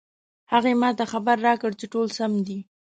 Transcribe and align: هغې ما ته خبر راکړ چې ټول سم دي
هغې 0.51 0.73
ما 0.81 0.89
ته 0.97 1.03
خبر 1.11 1.35
راکړ 1.47 1.71
چې 1.79 1.85
ټول 1.93 2.07
سم 2.17 2.31
دي 2.47 2.59